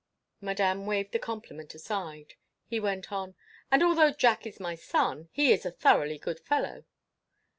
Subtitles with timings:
[0.41, 2.33] Madame waved the compliment aside.
[2.65, 3.35] He went on.
[3.69, 6.85] "And although Jack is my son, he is a thoroughly good fellow."